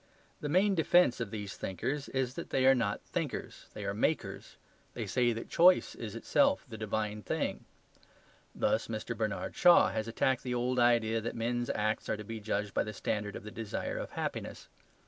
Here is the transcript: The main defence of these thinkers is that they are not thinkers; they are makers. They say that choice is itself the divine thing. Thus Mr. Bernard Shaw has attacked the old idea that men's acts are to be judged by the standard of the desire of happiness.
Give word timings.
The 0.39 0.49
main 0.49 0.73
defence 0.73 1.19
of 1.19 1.29
these 1.29 1.55
thinkers 1.55 2.09
is 2.09 2.33
that 2.33 2.49
they 2.49 2.65
are 2.65 2.73
not 2.73 3.03
thinkers; 3.03 3.67
they 3.75 3.85
are 3.85 3.93
makers. 3.93 4.55
They 4.95 5.05
say 5.05 5.31
that 5.31 5.47
choice 5.47 5.93
is 5.93 6.15
itself 6.15 6.65
the 6.67 6.75
divine 6.75 7.21
thing. 7.21 7.65
Thus 8.55 8.87
Mr. 8.87 9.15
Bernard 9.15 9.55
Shaw 9.55 9.89
has 9.89 10.07
attacked 10.07 10.41
the 10.41 10.55
old 10.55 10.79
idea 10.79 11.21
that 11.21 11.35
men's 11.35 11.69
acts 11.75 12.09
are 12.09 12.17
to 12.17 12.23
be 12.23 12.39
judged 12.39 12.73
by 12.73 12.83
the 12.83 12.93
standard 12.93 13.35
of 13.35 13.43
the 13.43 13.51
desire 13.51 13.99
of 13.99 14.13
happiness. 14.13 14.69